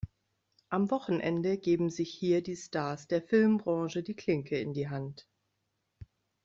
Am 0.69 0.89
Wochenende 0.89 1.59
geben 1.59 1.91
sich 1.91 2.09
hier 2.11 2.41
die 2.41 2.55
Stars 2.55 3.07
der 3.07 3.21
Filmbranche 3.21 4.01
die 4.01 4.15
Klinke 4.15 4.57
in 4.59 4.73
die 4.73 4.89
Hand. 4.89 5.29